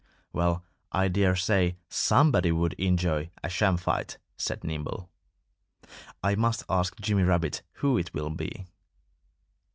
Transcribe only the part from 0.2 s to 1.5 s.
"Well, I dare